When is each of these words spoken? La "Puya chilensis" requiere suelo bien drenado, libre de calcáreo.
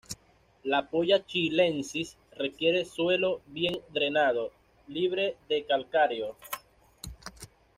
La 0.63 0.81
"Puya 0.89 1.23
chilensis" 1.27 2.17
requiere 2.35 2.85
suelo 2.85 3.41
bien 3.45 3.79
drenado, 3.93 4.51
libre 4.87 5.37
de 5.47 5.63
calcáreo. 5.63 6.35